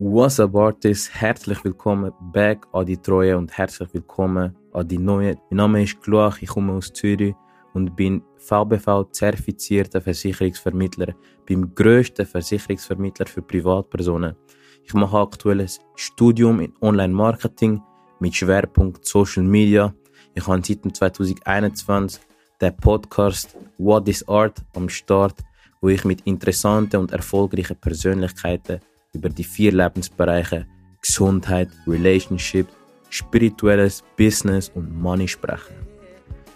[0.00, 1.12] What's up Artists?
[1.12, 5.34] Herzlich willkommen back an die Treue und herzlich willkommen an die neue.
[5.50, 7.34] Mein Name ist Kluach, ich komme aus Zürich
[7.74, 11.16] und bin VBV-zertifizierter Versicherungsvermittler
[11.48, 14.36] beim grössten Versicherungsvermittler für Privatpersonen.
[14.84, 17.82] Ich mache aktuell ein Studium in Online-Marketing
[18.20, 19.92] mit Schwerpunkt Social Media.
[20.32, 22.22] Ich habe seit 2021
[22.60, 25.40] den Podcast What is Art am Start,
[25.80, 28.78] wo ich mit interessanten und erfolgreichen Persönlichkeiten
[29.18, 30.66] über die vier Lebensbereiche
[31.02, 32.66] Gesundheit, Relationship,
[33.10, 35.74] spirituelles, Business und Money sprechen.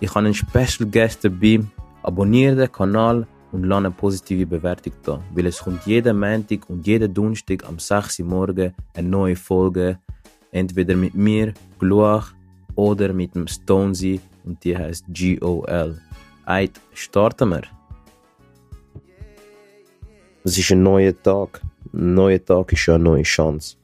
[0.00, 1.60] Ich habe einen Special Guest dabei.
[2.02, 6.86] Abonniere den Kanal und lasse eine positive Bewertung da, weil es kommt jeden Montag und
[6.86, 9.98] jeden Donnerstag am 6 Uhr morgen eine neue Folge,
[10.52, 12.34] entweder mit mir, Gluach,
[12.74, 15.98] oder mit dem Stonesy und die heißt GOL.
[16.44, 17.62] Eit, starten wir!
[20.42, 21.62] Es ist ein neuer Tag
[21.94, 23.76] neuer Tag ist ja eine neue Chance.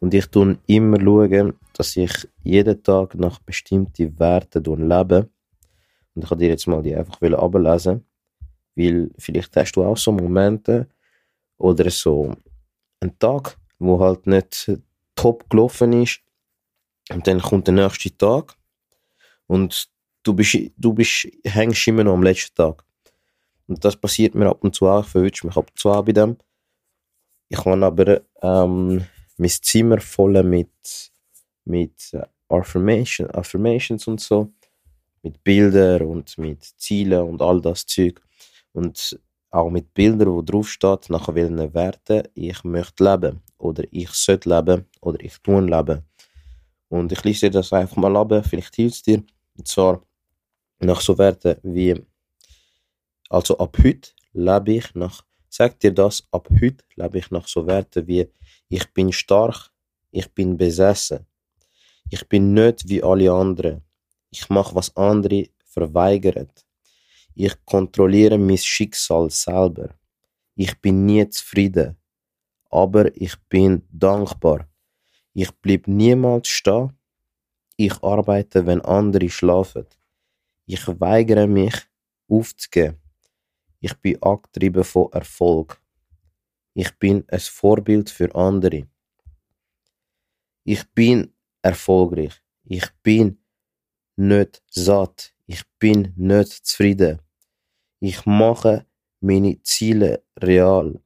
[0.00, 5.28] Und ich tue immer schauen, dass ich jeden Tag nach bestimmten Werten lebe.
[6.14, 8.04] Und ich kann dir jetzt mal die einfach ablesen,
[8.74, 10.88] weil vielleicht hast du auch so Momente
[11.56, 12.34] oder so
[13.00, 14.70] einen Tag, wo halt nicht
[15.14, 16.20] top gelaufen ist
[17.10, 18.56] und dann kommt der nächste Tag
[19.46, 19.88] und
[20.22, 22.84] du bist, du bist, hängst immer noch am letzten Tag.
[23.66, 26.04] Und das passiert mir ab und zu auch, ich verwünsche mich ab und zu auch
[26.04, 26.36] bei dem.
[27.52, 29.04] Ich habe aber ähm,
[29.36, 31.12] mein Zimmer voll mit,
[31.66, 34.54] mit äh, Affirmation, Affirmations und so,
[35.22, 38.22] mit Bildern und mit Zielen und all das Zeug.
[38.72, 44.08] Und auch mit Bildern, wo drauf steht, nach welchen Werten ich möchte leben oder ich
[44.12, 46.00] sollte leben oder ich tun leben.
[46.88, 49.22] Und ich lese dir das einfach mal ab, vielleicht hilft es dir.
[49.58, 50.02] Und zwar
[50.78, 52.00] nach so Werten wie,
[53.28, 55.22] also ab heute lebe ich nach
[55.54, 58.26] Sag dir das, ab heute lebe ich nach so Werten wie
[58.70, 59.70] ich bin stark,
[60.10, 61.26] ich bin besessen,
[62.08, 63.82] ich bin nicht wie alle anderen,
[64.30, 66.48] ich mache was andere verweigern,
[67.34, 69.90] ich kontrolliere mein Schicksal selber,
[70.54, 71.98] ich bin nie zufrieden,
[72.70, 74.66] aber ich bin dankbar,
[75.34, 76.96] ich bleib niemals stehen,
[77.76, 79.84] ich arbeite, wenn andere schlafen,
[80.64, 81.74] ich weigere mich
[82.26, 83.01] aufzugeben,
[83.82, 85.82] ich bin angetrieben von Erfolg.
[86.72, 88.86] Ich bin ein Vorbild für andere.
[90.62, 92.40] Ich bin erfolgreich.
[92.62, 93.42] Ich bin
[94.16, 95.34] nicht satt.
[95.46, 97.20] Ich bin nicht zufrieden.
[97.98, 98.86] Ich mache
[99.20, 101.00] meine Ziele real.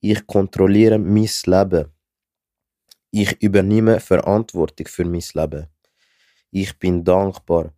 [0.00, 1.92] Ich kontrolliere mein Leben.
[3.10, 5.66] Ich übernehme Verantwortung für mein Leben.
[6.50, 7.74] Ich bin dankbar.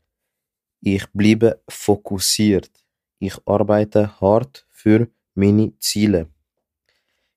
[0.80, 2.85] Ich bleibe fokussiert.
[3.19, 6.28] Ich arbeite hart für meine Ziele.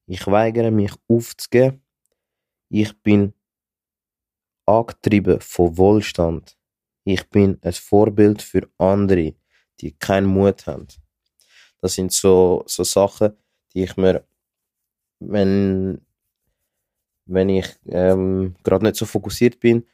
[0.06, 1.82] Ich weigere mich aufzugeben.
[2.70, 3.34] Ich bin
[4.66, 6.58] angetrieben von Wohlstand.
[7.04, 9.34] Ich bin ein Vorbild für andere,
[9.80, 10.88] die keinen Mut haben.
[11.82, 13.34] Das sind so, so Sachen,
[13.74, 14.26] die ich mir,
[15.20, 16.02] wenn,
[17.26, 19.86] wenn ich ähm, gerade nicht so fokussiert bin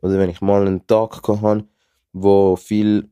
[0.00, 1.66] oder wenn ich mal einen Tag habe,
[2.12, 3.11] wo viel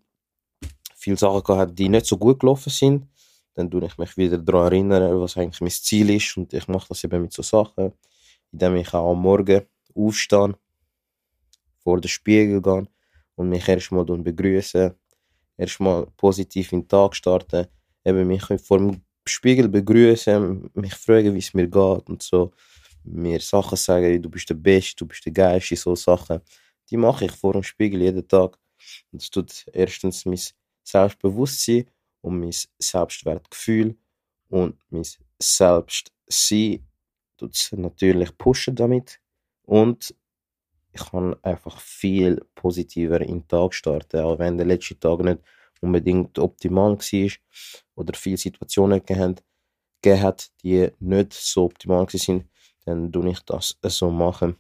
[1.01, 3.07] viele Sachen gehabt, die nicht so gut gelaufen sind.
[3.55, 6.37] Dann tue ich mich wieder daran erinnern, was eigentlich mein Ziel ist.
[6.37, 7.93] Und ich mache das eben mit so Sachen,
[8.53, 9.63] indem ich auch am Morgen
[9.95, 10.55] aufstehe,
[11.83, 12.87] vor den Spiegel gehe
[13.37, 14.95] und mich erstmal begrüße,
[15.57, 17.67] erstmal positiv in den Tag starten,
[18.05, 22.53] eben mich vor dem Spiegel begrüßen, mich fragen, wie es mir geht und so,
[23.05, 26.41] mir Sachen sagen, du bist der Beste, du bist der Geilste, so Sachen,
[26.91, 28.59] die mache ich vor dem Spiegel jeden Tag.
[29.13, 30.41] Und das tut erstens mein
[30.83, 31.87] Selbstbewusstsein
[32.21, 33.97] und mein Selbstwertgefühl.
[34.49, 35.05] Und mein
[35.39, 36.87] Selbstsein
[37.37, 39.21] tut natürlich pushen damit.
[39.63, 40.15] Und
[40.93, 45.41] ich kann einfach viel positiver in den Tag starten, auch wenn der letzte Tag nicht
[45.81, 47.31] unbedingt optimal war
[47.95, 49.37] oder viele Situationen gegeben
[50.05, 52.47] hat, die nicht so optimal sind,
[52.85, 54.57] dann tue ich das so machen,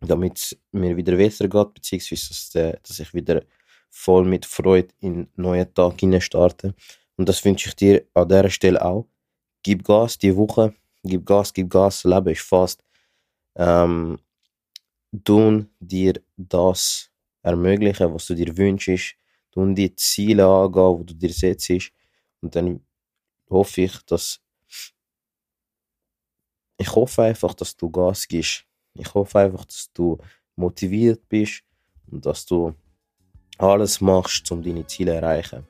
[0.00, 3.42] damit es mir wieder besser geht, beziehungsweise dass, dass ich wieder
[3.90, 6.74] voll mit Freude in den neuen Tag starten.
[7.16, 9.06] Und das wünsche ich dir an dieser Stelle auch.
[9.62, 12.82] Gib Gas die Woche, gib Gas, gib Gas, Leben ist fast.
[13.56, 14.18] Ähm,
[15.24, 17.10] tun dir das
[17.42, 19.16] ermöglichen, was du dir wünschst,
[19.50, 21.92] tun die Ziele angehen, die du dir setzt.
[22.40, 22.80] Und dann
[23.50, 24.40] hoffe ich, dass
[26.78, 28.64] ich hoffe einfach, dass du Gas gibst.
[28.94, 30.16] Ich hoffe einfach, dass du
[30.56, 31.62] motiviert bist
[32.10, 32.74] und dass du
[33.62, 35.66] alles machst, um deine Ziele zu erreichen.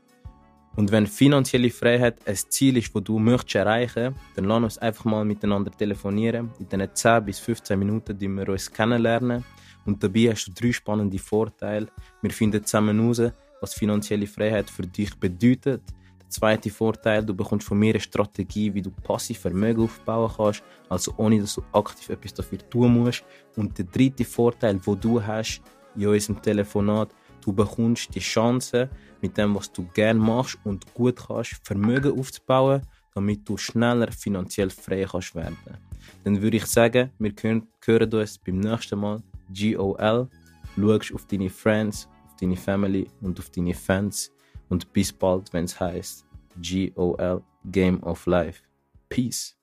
[0.77, 5.05] Und wenn finanzielle Freiheit ein Ziel ist, das du möchtest erreichen dann lass uns einfach
[5.05, 6.51] mal miteinander telefonieren.
[6.59, 9.45] In diesen 10 bis 15 Minuten, die wir uns kennenlernen.
[9.85, 11.89] Und dabei hast du drei spannende Vorteile.
[12.23, 15.83] Wir finden zusammen heraus, was finanzielle Freiheit für dich bedeutet.
[16.21, 20.63] Der zweite Vorteil, du bekommst von mir eine Strategie, wie du passiv Vermögen aufbauen kannst,
[20.89, 23.25] also ohne dass du aktiv etwas dafür tun musst.
[23.57, 25.61] Und der dritte Vorteil, wo du hast
[25.97, 27.11] in unserem Telefonat,
[27.45, 28.89] du bekommst die Chance,
[29.21, 32.83] mit dem, was du gerne machst und gut kannst, Vermögen aufzubauen,
[33.15, 35.57] damit du schneller finanziell frei kannst werden.
[36.25, 39.23] Dann würde ich sagen, wir hören uns beim nächsten Mal.
[39.53, 40.29] GOL.
[40.77, 44.31] Schaust auf deine Friends, auf deine Family und auf deine Fans.
[44.69, 46.25] Und bis bald, wenn es heißt
[46.57, 48.63] GOL Game of Life.
[49.09, 49.60] Peace.